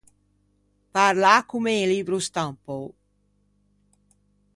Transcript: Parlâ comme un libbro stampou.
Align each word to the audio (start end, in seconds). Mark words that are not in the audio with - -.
Parlâ 0.97 1.35
comme 1.51 1.69
un 1.81 1.85
libbro 1.91 2.19
stampou. 2.29 2.85